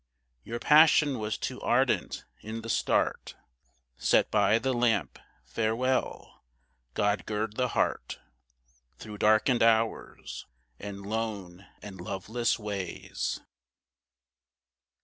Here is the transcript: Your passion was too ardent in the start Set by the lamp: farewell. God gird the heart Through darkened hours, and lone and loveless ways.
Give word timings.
Your 0.43 0.57
passion 0.57 1.19
was 1.19 1.37
too 1.37 1.61
ardent 1.61 2.25
in 2.39 2.63
the 2.63 2.71
start 2.71 3.35
Set 3.97 4.31
by 4.31 4.57
the 4.57 4.73
lamp: 4.73 5.19
farewell. 5.45 6.41
God 6.95 7.27
gird 7.27 7.55
the 7.55 7.67
heart 7.77 8.19
Through 8.97 9.19
darkened 9.19 9.61
hours, 9.61 10.47
and 10.79 11.05
lone 11.05 11.67
and 11.83 12.01
loveless 12.01 12.57
ways. 12.57 13.41